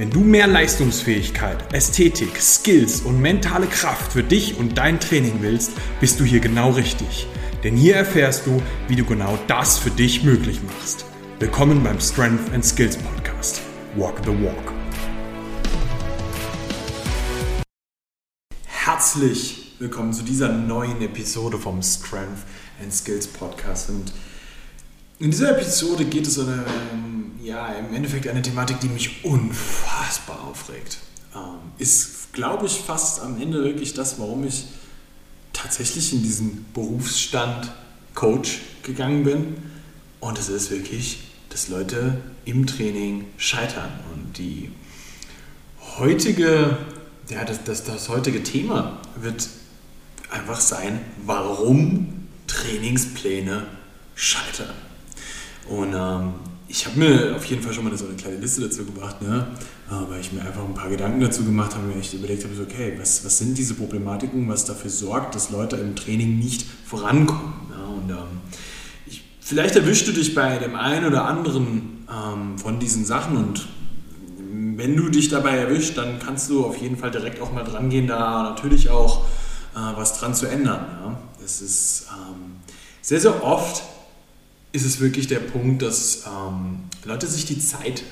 [0.00, 5.72] Wenn du mehr Leistungsfähigkeit, Ästhetik, Skills und mentale Kraft für dich und dein Training willst,
[6.00, 7.26] bist du hier genau richtig.
[7.62, 11.04] Denn hier erfährst du, wie du genau das für dich möglich machst.
[11.38, 13.60] Willkommen beim Strength and Skills Podcast.
[13.94, 14.72] Walk the Walk.
[18.64, 22.46] Herzlich willkommen zu dieser neuen Episode vom Strength
[22.82, 23.90] and Skills Podcast.
[23.90, 24.14] Und
[25.18, 26.64] in dieser Episode geht es um eine,
[27.42, 30.98] ja, im Endeffekt eine Thematik, die mich unfassbar aufregt.
[31.34, 34.66] Ähm, ist, glaube ich, fast am Ende wirklich das, warum ich
[35.52, 37.72] tatsächlich in diesen Berufsstand
[38.14, 39.56] Coach gegangen bin.
[40.20, 43.90] Und es ist wirklich, dass Leute im Training scheitern.
[44.12, 44.70] Und die
[45.98, 46.76] heutige,
[47.28, 49.48] ja, das, das, das heutige Thema wird
[50.30, 53.66] einfach sein, warum Trainingspläne
[54.14, 54.74] scheitern.
[55.68, 56.34] Und ähm,
[56.70, 59.48] ich habe mir auf jeden Fall schon mal so eine kleine Liste dazu gemacht, ne?
[59.90, 62.54] Äh, weil ich mir einfach ein paar Gedanken dazu gemacht habe, mir echt überlegt habe,
[62.62, 67.54] okay, was, was sind diese Problematiken, was dafür sorgt, dass Leute im Training nicht vorankommen.
[67.70, 67.84] Ja?
[67.86, 68.40] Und ähm,
[69.06, 73.66] ich, vielleicht erwischst du dich bei dem einen oder anderen ähm, von diesen Sachen und
[74.76, 77.90] wenn du dich dabei erwischt, dann kannst du auf jeden Fall direkt auch mal dran
[77.90, 79.24] gehen, da natürlich auch
[79.74, 80.86] äh, was dran zu ändern.
[81.02, 81.18] Ja?
[81.42, 82.60] Das ist ähm,
[83.02, 83.82] sehr, sehr oft
[84.72, 88.02] ist es wirklich der Punkt, dass ähm, Leute sich die Zeit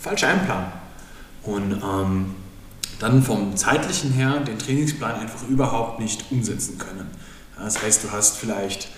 [0.00, 0.72] falsch einplanen
[1.44, 2.34] und ähm,
[2.98, 7.06] dann vom zeitlichen her den Trainingsplan einfach überhaupt nicht umsetzen können.
[7.56, 8.88] Das heißt, du hast vielleicht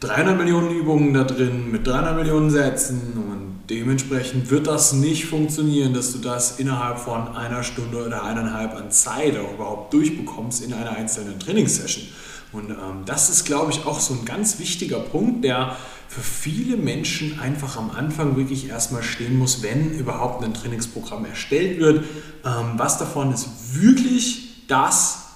[0.00, 5.92] 300 Millionen Übungen da drin mit 300 Millionen Sätzen und dementsprechend wird das nicht funktionieren,
[5.92, 10.72] dass du das innerhalb von einer Stunde oder eineinhalb an Zeit auch überhaupt durchbekommst in
[10.72, 12.06] einer einzelnen Trainingssession.
[12.52, 15.76] Und ähm, das ist, glaube ich, auch so ein ganz wichtiger Punkt, der
[16.10, 21.78] für viele Menschen einfach am Anfang wirklich erstmal stehen muss, wenn überhaupt ein Trainingsprogramm erstellt
[21.78, 22.04] wird.
[22.44, 23.46] Ähm, was davon ist
[23.80, 25.26] wirklich das,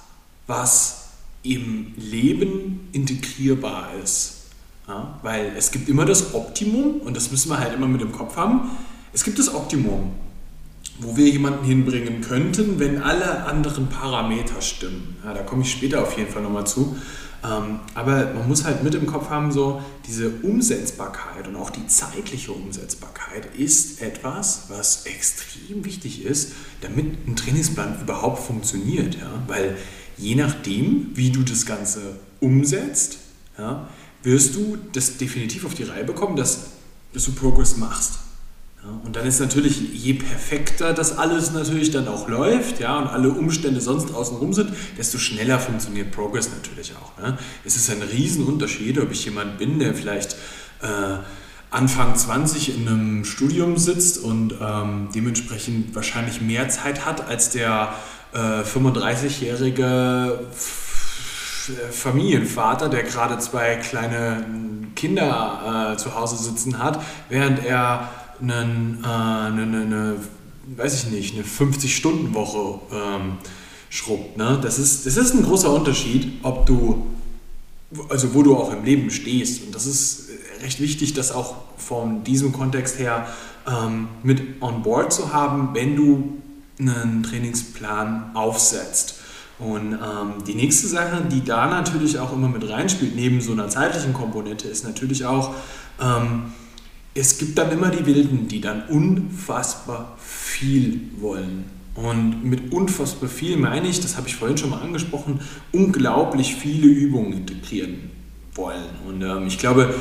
[0.47, 1.11] was
[1.43, 4.47] im Leben integrierbar ist.
[5.21, 8.35] Weil es gibt immer das Optimum und das müssen wir halt immer mit im Kopf
[8.35, 8.69] haben.
[9.13, 10.11] Es gibt das Optimum,
[10.99, 15.15] wo wir jemanden hinbringen könnten, wenn alle anderen Parameter stimmen.
[15.23, 16.97] Da komme ich später auf jeden Fall nochmal zu.
[17.43, 21.85] Ähm, aber man muss halt mit im Kopf haben, so diese Umsetzbarkeit und auch die
[21.87, 29.15] zeitliche Umsetzbarkeit ist etwas, was extrem wichtig ist, damit ein Trainingsplan überhaupt funktioniert.
[29.15, 29.43] Ja?
[29.47, 29.77] Weil
[30.17, 33.17] je nachdem, wie du das Ganze umsetzt,
[33.57, 33.87] ja,
[34.23, 36.71] wirst du das definitiv auf die Reihe bekommen, dass,
[37.13, 38.19] dass du Progress machst.
[39.03, 43.29] Und dann ist natürlich, je perfekter das alles natürlich dann auch läuft, ja, und alle
[43.29, 47.21] Umstände sonst außenrum sind, desto schneller funktioniert Progress natürlich auch.
[47.21, 47.37] Ne?
[47.63, 50.33] Es ist ein Riesenunterschied, ob ich jemand bin, der vielleicht
[50.81, 51.17] äh,
[51.71, 57.93] Anfang 20 in einem Studium sitzt und ähm, dementsprechend wahrscheinlich mehr Zeit hat als der
[58.33, 60.39] äh, 35-jährige
[61.91, 64.45] Familienvater, der gerade zwei kleine
[64.95, 68.09] Kinder äh, zu Hause sitzen hat, während er
[68.41, 70.15] einen, äh, eine, eine,
[70.75, 73.37] weiß ich nicht, eine 50-Stunden-Woche ähm,
[73.89, 74.37] schrubbt.
[74.37, 74.59] Ne?
[74.61, 77.07] Das, ist, das ist ein großer Unterschied, ob du,
[78.09, 79.63] also wo du auch im Leben stehst.
[79.63, 80.29] Und das ist
[80.61, 83.27] recht wichtig, das auch von diesem Kontext her
[83.67, 86.41] ähm, mit on board zu haben, wenn du
[86.79, 89.19] einen Trainingsplan aufsetzt.
[89.57, 93.69] Und ähm, die nächste Sache, die da natürlich auch immer mit reinspielt, neben so einer
[93.69, 95.53] zeitlichen Komponente, ist natürlich auch,
[96.01, 96.53] ähm,
[97.15, 101.63] es gibt dann immer die Wilden, die dann unfassbar viel wollen.
[101.95, 105.39] Und mit unfassbar viel meine ich, das habe ich vorhin schon mal angesprochen,
[105.71, 108.11] unglaublich viele Übungen integrieren
[108.53, 108.83] wollen.
[109.07, 109.95] Und ähm, ich glaube,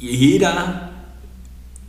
[0.00, 0.90] jeder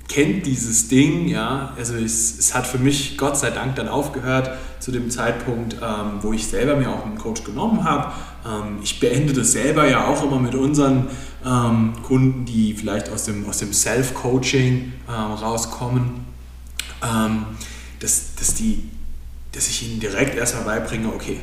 [0.09, 4.51] kennt dieses Ding, ja, also es, es, hat für mich Gott sei Dank dann aufgehört
[4.79, 8.11] zu dem Zeitpunkt, ähm, wo ich selber mir auch einen Coach genommen habe.
[8.45, 11.07] Ähm, ich beende das selber ja auch immer mit unseren
[11.45, 16.25] ähm, Kunden, die vielleicht aus dem, aus dem Self-Coaching ähm, rauskommen,
[17.03, 17.45] ähm,
[17.99, 18.83] dass, dass, die,
[19.51, 21.39] dass ich ihnen direkt erstmal beibringe, okay,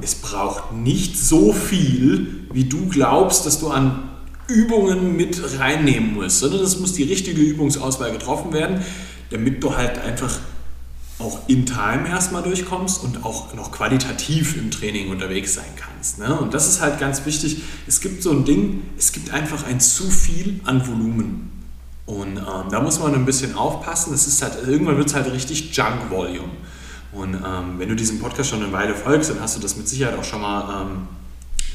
[0.00, 4.08] es braucht nicht so viel, wie du glaubst, dass du an
[4.48, 8.84] Übungen mit reinnehmen musst, sondern es muss die richtige Übungsauswahl getroffen werden,
[9.30, 10.38] damit du halt einfach
[11.22, 16.18] auch in Time erstmal durchkommst und auch noch qualitativ im Training unterwegs sein kannst.
[16.18, 16.38] Ne?
[16.38, 17.62] Und das ist halt ganz wichtig.
[17.86, 21.50] Es gibt so ein Ding, es gibt einfach ein zu viel an Volumen.
[22.06, 24.12] Und ähm, da muss man ein bisschen aufpassen.
[24.12, 26.50] Das ist halt, irgendwann wird es halt richtig Junk Volume.
[27.12, 29.88] Und ähm, wenn du diesem Podcast schon eine Weile folgst, dann hast du das mit
[29.88, 31.08] Sicherheit auch schon mal ähm,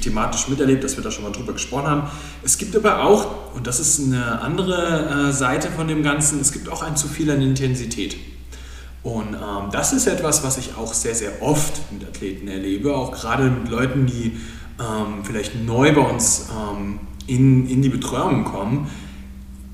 [0.01, 2.09] thematisch miterlebt, dass wir da schon mal drüber gesprochen haben.
[2.44, 6.51] Es gibt aber auch, und das ist eine andere äh, Seite von dem Ganzen, es
[6.51, 8.17] gibt auch ein zu viel an Intensität.
[9.07, 13.13] Und ähm, das ist etwas, was ich auch sehr, sehr oft mit Athleten erlebe, auch
[13.13, 14.36] gerade mit Leuten, die
[14.81, 18.89] ähm, vielleicht neu bei uns ähm, in, in die Betreuung kommen.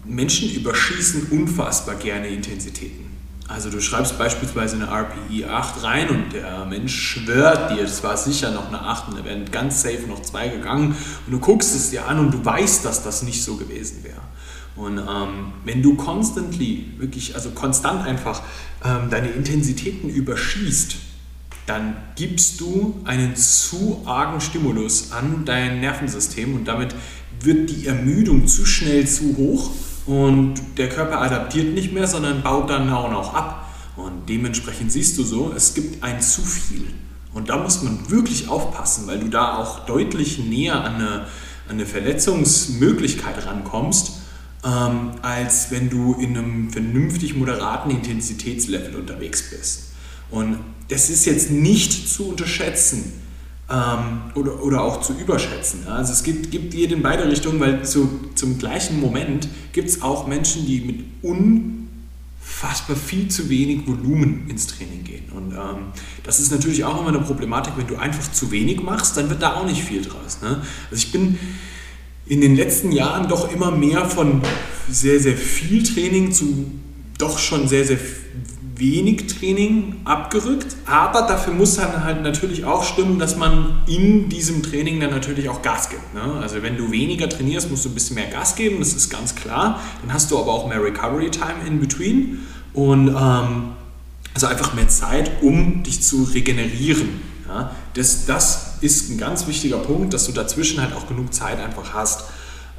[0.05, 3.05] Menschen überschießen unfassbar gerne Intensitäten.
[3.47, 8.15] Also du schreibst beispielsweise eine RPE 8 rein und der Mensch schwört dir, es war
[8.17, 10.95] sicher noch eine 8 und da wären ganz safe noch zwei gegangen
[11.25, 14.21] und du guckst es dir an und du weißt, dass das nicht so gewesen wäre.
[14.75, 18.41] Und ähm, wenn du constantly, wirklich, also konstant einfach
[18.83, 20.95] ähm, deine Intensitäten überschießt,
[21.65, 26.93] dann gibst du einen zu argen Stimulus an dein Nervensystem und damit
[27.39, 29.71] wird die Ermüdung zu schnell zu hoch
[30.05, 33.69] und der Körper adaptiert nicht mehr, sondern baut dann auch noch ab.
[33.95, 36.87] Und dementsprechend siehst du so, es gibt ein zu viel.
[37.33, 41.09] Und da muss man wirklich aufpassen, weil du da auch deutlich näher an eine,
[41.67, 44.22] an eine Verletzungsmöglichkeit rankommst,
[44.65, 49.91] ähm, als wenn du in einem vernünftig moderaten Intensitätslevel unterwegs bist.
[50.31, 50.57] Und
[50.89, 53.13] das ist jetzt nicht zu unterschätzen
[53.69, 55.87] ähm, oder, oder auch zu überschätzen.
[55.87, 60.01] Also es gibt, gibt jede in beide Richtungen, weil zu, zum gleichen Moment gibt es
[60.01, 65.25] auch Menschen, die mit unfassbar viel zu wenig Volumen ins Training gehen.
[65.35, 65.91] Und ähm,
[66.23, 69.41] das ist natürlich auch immer eine Problematik, wenn du einfach zu wenig machst, dann wird
[69.41, 70.39] da auch nicht viel draus.
[70.41, 70.61] Ne?
[70.89, 71.37] Also ich bin
[72.25, 74.41] in den letzten Jahren doch immer mehr von
[74.89, 76.71] sehr, sehr viel Training zu
[77.17, 77.99] doch schon sehr, sehr
[78.75, 84.63] wenig Training abgerückt, aber dafür muss dann halt natürlich auch stimmen, dass man in diesem
[84.63, 86.13] Training dann natürlich auch Gas gibt.
[86.13, 86.21] Ne?
[86.41, 89.35] Also wenn du weniger trainierst, musst du ein bisschen mehr Gas geben, das ist ganz
[89.35, 89.79] klar.
[90.01, 92.39] Dann hast du aber auch mehr Recovery Time in between
[92.73, 93.73] und ähm,
[94.33, 97.21] also einfach mehr Zeit, um dich zu regenerieren.
[97.47, 97.71] Ja?
[97.93, 101.93] Das, das ist ein ganz wichtiger Punkt, dass du dazwischen halt auch genug Zeit einfach
[101.93, 102.25] hast.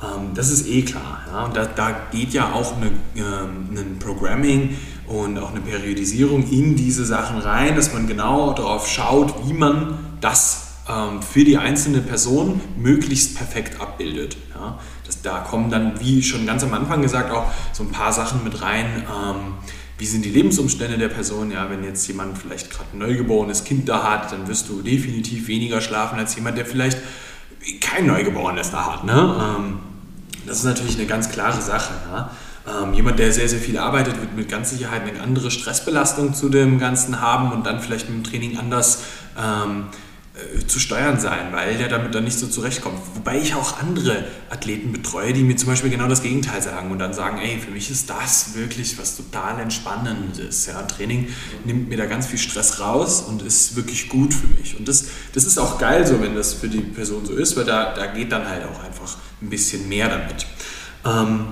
[0.02, 1.20] Ähm, das ist eh klar.
[1.30, 1.44] Ja?
[1.44, 6.76] Und da, da geht ja auch eine, ähm, ein Programming und auch eine Periodisierung in
[6.76, 12.00] diese Sachen rein, dass man genau darauf schaut, wie man das ähm, für die einzelne
[12.00, 14.36] Person möglichst perfekt abbildet.
[14.54, 14.78] Ja?
[15.06, 18.42] Das, da kommen dann, wie schon ganz am Anfang gesagt, auch so ein paar Sachen
[18.42, 19.04] mit rein.
[19.06, 19.54] Ähm,
[19.98, 21.50] wie sind die Lebensumstände der Person?
[21.50, 25.46] Ja, wenn jetzt jemand vielleicht gerade ein neugeborenes Kind da hat, dann wirst du definitiv
[25.46, 26.98] weniger schlafen als jemand, der vielleicht
[27.80, 29.04] kein Neugeborenes da hat.
[29.04, 29.12] Ne?
[29.12, 29.78] Ähm,
[30.46, 31.94] das ist natürlich eine ganz klare Sache.
[32.10, 32.30] Ja?
[32.66, 36.48] Ähm, jemand, der sehr, sehr viel arbeitet, wird mit ganz Sicherheit eine andere Stressbelastung zu
[36.48, 39.02] dem Ganzen haben und dann vielleicht mit dem Training anders
[39.38, 39.96] ähm, äh,
[40.66, 42.98] zu steuern sein, weil der damit dann nicht so zurechtkommt.
[43.14, 46.98] Wobei ich auch andere Athleten betreue, die mir zum Beispiel genau das Gegenteil sagen und
[46.98, 50.66] dann sagen, ey, für mich ist das wirklich was total Entspannendes.
[50.66, 51.28] Ja, Training
[51.64, 54.76] nimmt mir da ganz viel Stress raus und ist wirklich gut für mich.
[54.76, 57.64] Und das, das ist auch geil so, wenn das für die Person so ist, weil
[57.64, 60.46] da, da geht dann halt auch einfach ein bisschen mehr damit.
[61.04, 61.46] Ähm,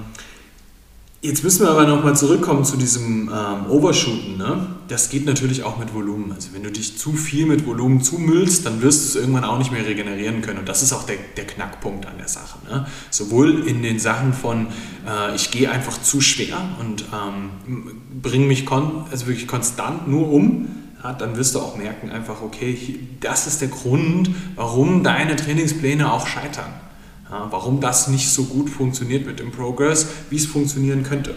[1.24, 4.38] Jetzt müssen wir aber nochmal zurückkommen zu diesem ähm, Overshooten.
[4.38, 4.66] Ne?
[4.88, 6.32] Das geht natürlich auch mit Volumen.
[6.32, 9.56] Also wenn du dich zu viel mit Volumen zumüllst, dann wirst du es irgendwann auch
[9.56, 10.58] nicht mehr regenerieren können.
[10.58, 12.58] Und das ist auch der, der Knackpunkt an der Sache.
[12.68, 12.88] Ne?
[13.10, 14.66] Sowohl in den Sachen von,
[15.06, 20.66] äh, ich gehe einfach zu schwer und ähm, bringe mich also wirklich konstant nur um,
[21.04, 26.12] ja, dann wirst du auch merken einfach, okay, das ist der Grund, warum deine Trainingspläne
[26.12, 26.72] auch scheitern.
[27.32, 31.34] Ja, warum das nicht so gut funktioniert mit dem Progress, wie es funktionieren könnte.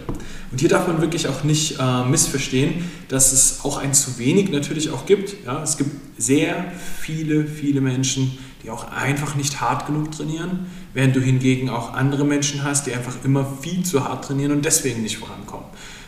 [0.51, 4.51] Und hier darf man wirklich auch nicht äh, missverstehen, dass es auch ein zu wenig
[4.51, 5.45] natürlich auch gibt.
[5.45, 11.15] Ja, es gibt sehr viele, viele Menschen, die auch einfach nicht hart genug trainieren, während
[11.15, 15.01] du hingegen auch andere Menschen hast, die einfach immer viel zu hart trainieren und deswegen
[15.01, 15.67] nicht vorankommen.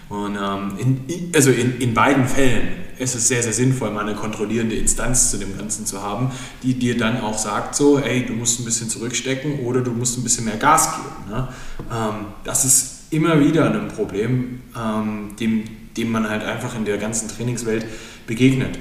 [0.09, 4.15] Und ähm, in, also in, in beiden Fällen ist es sehr, sehr sinnvoll, mal eine
[4.15, 6.31] kontrollierende Instanz zu dem Ganzen zu haben,
[6.63, 10.17] die dir dann auch sagt, so, ey, du musst ein bisschen zurückstecken oder du musst
[10.17, 11.29] ein bisschen mehr Gas geben.
[11.29, 11.47] Ne?
[11.91, 15.63] Ähm, das ist immer wieder ein Problem, ähm, dem,
[15.95, 17.85] dem man halt einfach in der ganzen Trainingswelt
[18.25, 18.77] begegnet.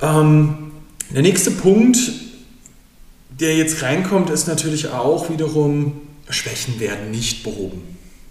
[0.00, 0.72] Ähm,
[1.10, 1.98] der nächste Punkt,
[3.30, 7.82] der jetzt reinkommt, ist natürlich auch wiederum, Schwächen werden nicht behoben.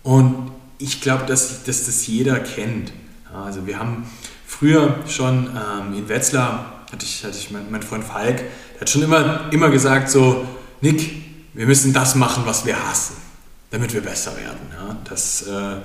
[0.04, 2.92] Und ich glaube, dass, dass das jeder kennt.
[3.34, 4.06] Also wir haben
[4.48, 8.90] früher schon ähm, in Wetzlar, hatte ich, hatte ich mein, mein Freund Falk, der hat
[8.90, 10.48] schon immer, immer gesagt so,
[10.82, 11.12] Nick,
[11.54, 13.18] wir müssen das machen, was wir hassen,
[13.72, 14.72] damit wir besser werden.
[14.72, 14.98] Ja?
[15.10, 15.82] Das äh,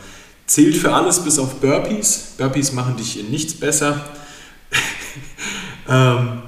[0.46, 2.34] zählt für alles bis auf Burpees.
[2.38, 4.04] Burpees machen dich in nichts besser.
[5.88, 6.42] ähm,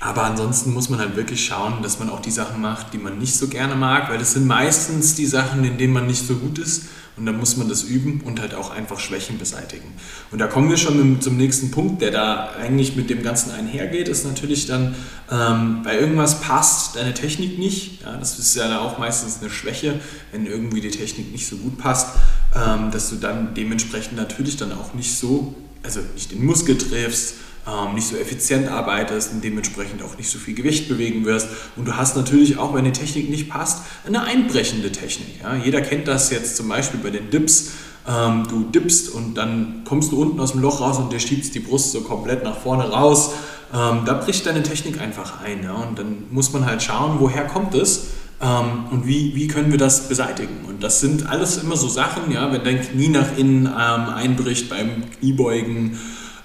[0.00, 3.18] aber ansonsten muss man halt wirklich schauen, dass man auch die Sachen macht, die man
[3.18, 6.36] nicht so gerne mag, weil das sind meistens die Sachen, in denen man nicht so
[6.36, 6.84] gut ist.
[7.18, 9.92] Und dann muss man das üben und halt auch einfach Schwächen beseitigen.
[10.30, 14.08] Und da kommen wir schon zum nächsten Punkt, der da eigentlich mit dem Ganzen einhergeht,
[14.08, 14.94] ist natürlich dann,
[15.30, 18.02] ähm, bei irgendwas passt deine Technik nicht.
[18.02, 20.00] Ja, das ist ja auch meistens eine Schwäche,
[20.32, 22.16] wenn irgendwie die Technik nicht so gut passt,
[22.54, 27.34] ähm, dass du dann dementsprechend natürlich dann auch nicht so, also nicht den Muskel triffst,
[27.68, 31.48] ähm, nicht so effizient arbeitest und dementsprechend auch nicht so viel Gewicht bewegen wirst.
[31.76, 35.42] Und du hast natürlich auch, wenn die Technik nicht passt, eine einbrechende Technik.
[35.42, 35.54] Ja?
[35.54, 37.72] Jeder kennt das jetzt zum Beispiel bei den Dips.
[38.08, 41.54] Ähm, du dippst und dann kommst du unten aus dem Loch raus und dir schiebst
[41.54, 43.32] die Brust so komplett nach vorne raus.
[43.74, 45.62] Ähm, da bricht deine Technik einfach ein.
[45.62, 45.74] Ja?
[45.74, 48.06] Und dann muss man halt schauen, woher kommt es
[48.40, 50.64] ähm, und wie, wie können wir das beseitigen.
[50.66, 53.72] Und das sind alles immer so Sachen, ja, wenn dein Knie nach innen ähm,
[54.14, 55.98] einbricht beim Kniebeugen,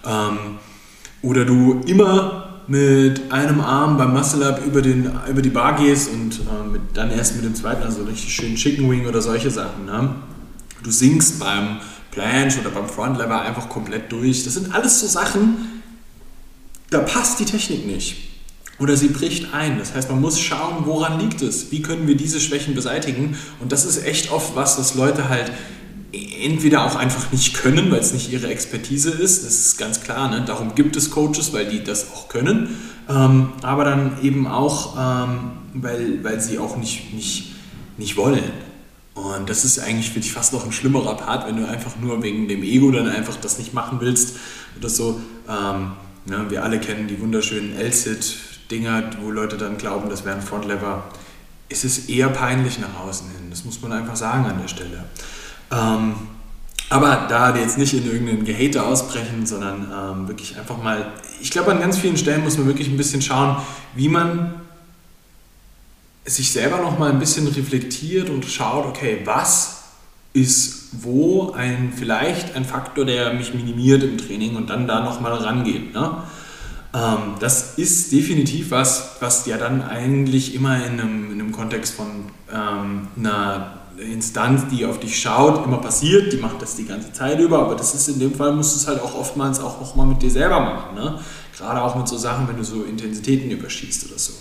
[0.06, 0.58] ähm,
[1.24, 6.10] oder du immer mit einem Arm beim Muscle Up über, den, über die Bar gehst
[6.12, 9.50] und äh, mit, dann erst mit dem zweiten, also richtig schön Chicken Wing oder solche
[9.50, 9.86] Sachen.
[9.86, 10.16] Ne?
[10.84, 11.80] Du sinkst beim
[12.12, 14.44] Planche oder beim Front Lever einfach komplett durch.
[14.44, 15.82] Das sind alles so Sachen,
[16.90, 18.30] da passt die Technik nicht.
[18.80, 19.78] Oder sie bricht ein.
[19.80, 21.72] Das heißt, man muss schauen, woran liegt es?
[21.72, 23.38] Wie können wir diese Schwächen beseitigen?
[23.60, 25.52] Und das ist echt oft was, das Leute halt
[26.14, 30.30] entweder auch einfach nicht können, weil es nicht ihre Expertise ist, das ist ganz klar,
[30.30, 30.44] ne?
[30.46, 32.78] darum gibt es Coaches, weil die das auch können,
[33.10, 37.54] ähm, aber dann eben auch, ähm, weil, weil sie auch nicht, nicht,
[37.98, 38.44] nicht wollen.
[39.16, 42.22] Und das ist eigentlich für dich fast noch ein schlimmerer Part, wenn du einfach nur
[42.24, 44.38] wegen dem Ego dann einfach das nicht machen willst
[44.78, 45.20] oder so.
[45.48, 45.92] Ähm,
[46.26, 46.46] ne?
[46.50, 51.04] Wir alle kennen die wunderschönen L-Sit-Dinger, wo Leute dann glauben, das wären Frontlever.
[51.70, 55.06] Es ist eher peinlich nach außen hin, das muss man einfach sagen an der Stelle.
[55.74, 56.16] Ähm,
[56.90, 61.12] aber da jetzt nicht in irgendeinen Gehate ausbrechen, sondern ähm, wirklich einfach mal,
[61.42, 63.58] ich glaube, an ganz vielen Stellen muss man wirklich ein bisschen schauen,
[63.96, 64.54] wie man
[66.26, 69.84] sich selber noch mal ein bisschen reflektiert und schaut, okay, was
[70.34, 75.20] ist wo ein vielleicht ein Faktor, der mich minimiert im Training und dann da noch
[75.20, 75.94] mal rangeht.
[75.94, 76.24] Ne?
[76.94, 81.96] Ähm, das ist definitiv was, was ja dann eigentlich immer in einem, in einem Kontext
[81.96, 82.08] von
[82.52, 87.40] ähm, einer Instanz, die auf dich schaut, immer passiert, die macht das die ganze Zeit
[87.40, 89.96] über, aber das ist in dem Fall, musst du es halt auch oftmals auch noch
[89.96, 90.96] mal mit dir selber machen.
[90.96, 91.20] Ne?
[91.58, 94.34] Gerade auch mit so Sachen, wenn du so Intensitäten überschießt oder so.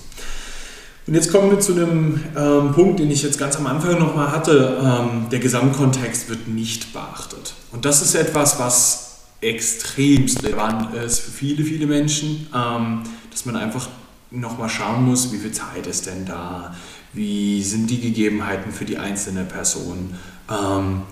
[1.06, 4.30] Und jetzt kommen wir zu einem ähm, Punkt, den ich jetzt ganz am Anfang nochmal
[4.30, 4.78] hatte.
[4.80, 7.54] Ähm, der Gesamtkontext wird nicht beachtet.
[7.72, 13.56] Und das ist etwas, was extremst relevant ist für viele, viele Menschen, ähm, dass man
[13.56, 13.88] einfach
[14.30, 16.74] nochmal schauen muss, wie viel Zeit ist denn da,
[17.12, 20.14] wie sind die Gegebenheiten für die einzelne Person.
[20.50, 21.02] Ähm,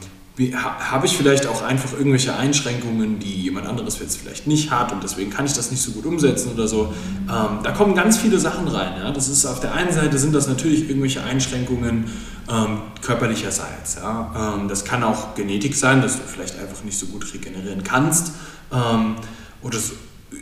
[0.54, 5.02] habe ich vielleicht auch einfach irgendwelche Einschränkungen, die jemand anderes jetzt vielleicht nicht hat und
[5.02, 6.94] deswegen kann ich das nicht so gut umsetzen oder so.
[7.28, 8.94] Ähm, da kommen ganz viele Sachen rein.
[8.98, 9.10] Ja?
[9.10, 12.04] Das ist auf der einen Seite sind das natürlich irgendwelche Einschränkungen
[12.50, 13.96] ähm, körperlicherseits.
[13.96, 14.54] Ja?
[14.56, 18.32] Ähm, das kann auch Genetik sein, dass du vielleicht einfach nicht so gut regenerieren kannst
[18.72, 19.16] ähm,
[19.62, 19.92] oder so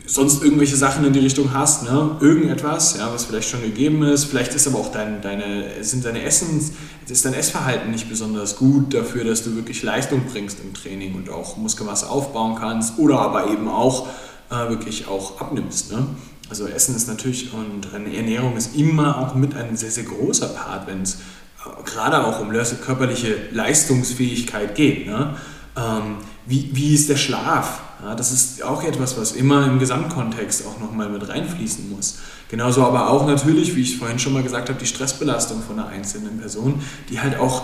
[0.05, 2.17] sonst irgendwelche Sachen in die Richtung hast, ne?
[2.19, 6.23] irgendetwas, ja, was vielleicht schon gegeben ist, vielleicht ist aber auch dein, deine, sind deine
[6.23, 6.73] Essens,
[7.07, 11.29] ist dein Essverhalten nicht besonders gut dafür, dass du wirklich Leistung bringst im Training und
[11.29, 14.07] auch Muskelmasse aufbauen kannst oder aber eben auch
[14.51, 15.91] äh, wirklich auch abnimmst.
[15.91, 16.05] Ne?
[16.49, 20.87] Also Essen ist natürlich und Ernährung ist immer auch mit ein sehr, sehr großer Part,
[20.87, 25.07] wenn es äh, gerade auch um körperliche Leistungsfähigkeit geht.
[25.07, 25.35] Ne?
[25.75, 27.81] Ähm, wie, wie ist der Schlaf?
[28.01, 32.19] Ja, das ist auch etwas, was immer im Gesamtkontext auch nochmal mit reinfließen muss.
[32.47, 35.89] Genauso aber auch natürlich, wie ich vorhin schon mal gesagt habe, die Stressbelastung von einer
[35.89, 37.63] einzelnen Person, die halt auch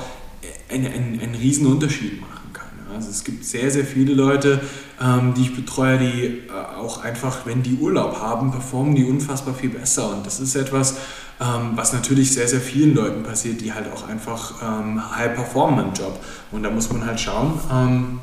[0.70, 2.66] einen, einen, einen riesen Unterschied machen kann.
[2.94, 4.62] Also es gibt sehr, sehr viele Leute,
[5.02, 9.54] ähm, die ich betreue, die äh, auch einfach, wenn die Urlaub haben, performen die unfassbar
[9.54, 10.16] viel besser.
[10.16, 10.98] Und das ist etwas,
[11.40, 15.88] ähm, was natürlich sehr, sehr vielen Leuten passiert, die halt auch einfach ähm, high performen
[15.88, 16.20] im Job.
[16.52, 18.20] Und da muss man halt schauen, ähm,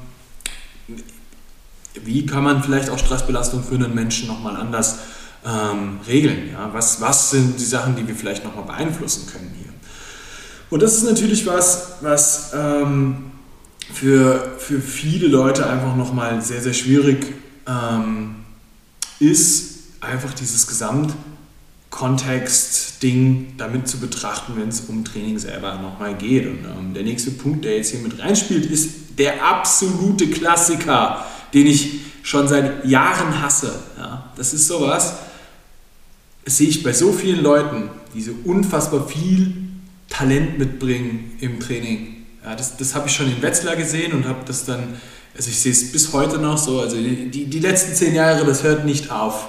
[2.05, 4.99] wie kann man vielleicht auch Stressbelastung für einen Menschen nochmal anders
[5.45, 6.51] ähm, regeln?
[6.53, 6.71] Ja?
[6.73, 9.73] Was, was sind die Sachen, die wir vielleicht nochmal beeinflussen können hier?
[10.71, 13.33] Und das ist natürlich was, was ähm,
[13.93, 17.35] für, für viele Leute einfach nochmal sehr, sehr schwierig
[17.69, 18.37] ähm,
[19.19, 26.47] ist, einfach dieses Gesamtkontext-Ding damit zu betrachten, wenn es um Training selber nochmal geht.
[26.47, 31.67] Und ähm, der nächste Punkt, der jetzt hier mit reinspielt, ist der absolute Klassiker, den
[31.67, 33.73] ich schon seit Jahren hasse.
[33.99, 35.15] Ja, das ist sowas,
[36.45, 39.55] das sehe ich bei so vielen Leuten, die so unfassbar viel
[40.09, 42.27] Talent mitbringen im Training.
[42.45, 45.01] Ja, das, das habe ich schon in Wetzlar gesehen und habe das dann,
[45.37, 48.63] also ich sehe es bis heute noch so, also die, die letzten zehn Jahre, das
[48.63, 49.49] hört nicht auf.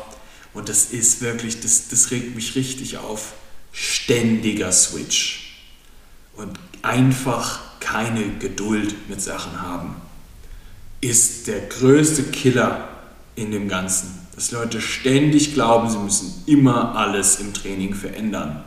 [0.53, 3.33] Und das ist wirklich, das, das regt mich richtig auf.
[3.71, 5.63] Ständiger Switch.
[6.35, 9.95] Und einfach keine Geduld mit Sachen haben.
[11.03, 12.87] Ist der größte Killer
[13.35, 14.19] in dem Ganzen.
[14.35, 18.63] Dass Leute ständig glauben, sie müssen immer alles im Training verändern.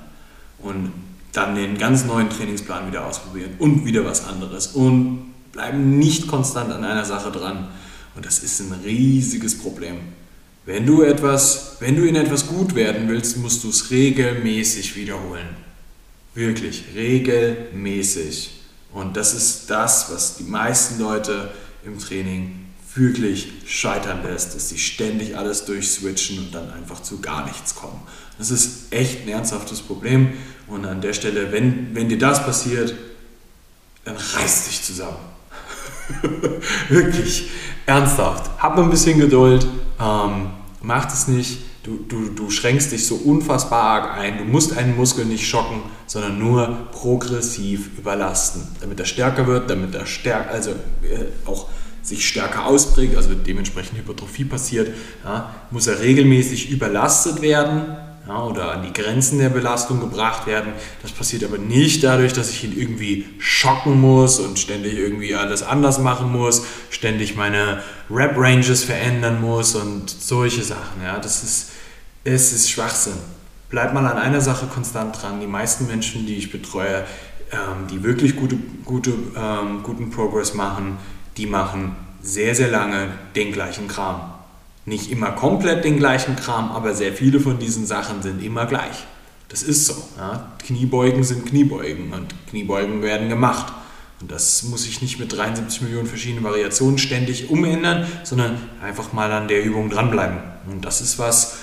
[0.58, 0.92] Und
[1.32, 6.72] dann den ganz neuen Trainingsplan wieder ausprobieren und wieder was anderes und bleiben nicht konstant
[6.72, 7.68] an einer Sache dran.
[8.14, 9.96] Und das ist ein riesiges Problem.
[10.64, 15.48] Wenn du etwas, wenn du in etwas gut werden willst, musst du es regelmäßig wiederholen.
[16.34, 18.50] Wirklich, regelmäßig.
[18.92, 21.50] Und das ist das, was die meisten Leute
[21.86, 27.44] im Training wirklich scheitern lässt, dass sie ständig alles durchswitchen und dann einfach zu gar
[27.46, 28.00] nichts kommen.
[28.38, 30.32] Das ist echt ein ernsthaftes Problem
[30.66, 32.94] und an der Stelle, wenn, wenn dir das passiert,
[34.04, 35.18] dann reiß dich zusammen.
[36.88, 37.50] wirklich,
[37.84, 38.50] ernsthaft.
[38.62, 39.66] Hab ein bisschen Geduld,
[40.00, 40.50] ähm,
[40.80, 41.58] mach es nicht.
[41.86, 44.38] Du, du, du schränkst dich so unfassbar arg ein.
[44.38, 49.94] Du musst einen Muskel nicht schocken, sondern nur progressiv überlasten, damit er stärker wird, damit
[49.94, 51.68] er stärker, also äh, auch
[52.02, 54.92] sich stärker ausprägt, also dementsprechend Hypertrophie passiert,
[55.24, 60.72] ja, muss er regelmäßig überlastet werden ja, oder an die Grenzen der Belastung gebracht werden.
[61.02, 65.62] Das passiert aber nicht dadurch, dass ich ihn irgendwie schocken muss und ständig irgendwie alles
[65.62, 71.02] anders machen muss, ständig meine Rap-Ranges verändern muss und solche Sachen.
[71.04, 71.70] Ja, das ist,
[72.26, 73.14] es ist Schwachsinn.
[73.70, 75.40] Bleib mal an einer Sache konstant dran.
[75.40, 77.04] Die meisten Menschen, die ich betreue,
[77.52, 80.98] ähm, die wirklich gute, gute, ähm, guten Progress machen,
[81.36, 84.32] die machen sehr, sehr lange den gleichen Kram.
[84.86, 89.06] Nicht immer komplett den gleichen Kram, aber sehr viele von diesen Sachen sind immer gleich.
[89.48, 89.94] Das ist so.
[90.16, 90.52] Ja?
[90.66, 93.72] Kniebeugen sind Kniebeugen und Kniebeugen werden gemacht.
[94.20, 99.30] Und das muss ich nicht mit 73 Millionen verschiedenen Variationen ständig umändern, sondern einfach mal
[99.30, 100.38] an der Übung dranbleiben.
[100.68, 101.58] Und das ist was,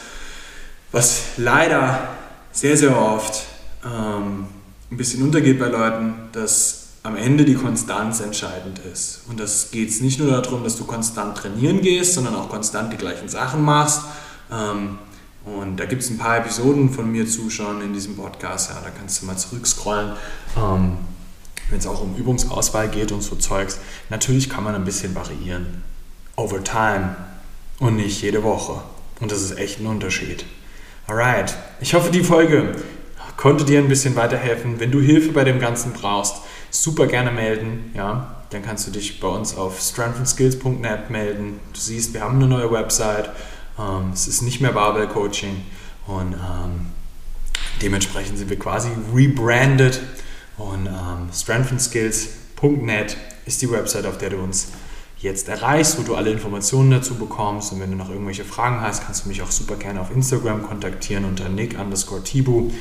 [0.94, 2.08] was leider
[2.54, 3.44] sehr, sehr oft
[3.84, 4.46] ähm,
[4.90, 9.24] ein bisschen untergeht bei Leuten, dass am Ende die Konstanz entscheidend ist.
[9.28, 12.94] Und das geht es nicht nur darum, dass du konstant trainieren gehst, sondern auch konstant
[12.94, 14.04] die gleichen Sachen machst.
[14.50, 15.00] Ähm,
[15.44, 18.70] und da gibt es ein paar Episoden von mir zuschauen in diesem Podcast.
[18.70, 20.14] Ja, da kannst du mal zurückscrollen.
[20.56, 20.98] Ähm,
[21.70, 23.80] Wenn es auch um Übungsauswahl geht und so Zeugs.
[24.10, 25.84] Natürlich kann man ein bisschen variieren.
[26.36, 27.16] Over time
[27.80, 28.82] und nicht jede Woche.
[29.20, 30.46] Und das ist echt ein Unterschied.
[31.06, 32.76] Alright, ich hoffe, die Folge
[33.36, 34.80] konnte dir ein bisschen weiterhelfen.
[34.80, 36.38] Wenn du Hilfe bei dem Ganzen brauchst,
[36.72, 37.92] super gerne melden.
[37.94, 38.38] Ja?
[38.52, 41.60] Dann kannst du dich bei uns auf strengthandskills.net melden.
[41.74, 43.30] Du siehst, wir haben eine neue Website.
[43.78, 45.64] Ähm, es ist nicht mehr Barbell Coaching
[46.08, 46.88] und ähm,
[47.82, 50.00] dementsprechend sind wir quasi rebranded.
[50.58, 54.70] Und ähm, strengthandskills.net ist die Website, auf der du uns
[55.24, 57.72] jetzt erreichst, wo du alle Informationen dazu bekommst.
[57.72, 60.64] Und wenn du noch irgendwelche Fragen hast, kannst du mich auch super gerne auf Instagram
[60.64, 62.72] kontaktieren unter nick underscore tibu.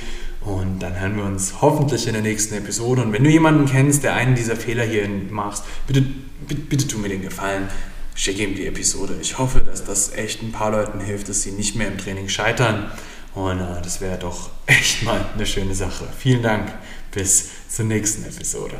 [0.40, 3.02] Und dann hören wir uns hoffentlich in der nächsten Episode.
[3.02, 6.04] Und wenn du jemanden kennst, der einen dieser Fehler hier macht, bitte,
[6.48, 7.68] bitte, bitte tu mir den Gefallen,
[8.16, 9.14] schick ihm die Episode.
[9.22, 12.28] Ich hoffe, dass das echt ein paar Leuten hilft, dass sie nicht mehr im Training
[12.28, 12.90] scheitern.
[13.34, 16.06] Und äh, das wäre doch echt mal eine schöne Sache.
[16.18, 16.72] Vielen Dank.
[17.12, 18.76] Bis zur nächsten Episode.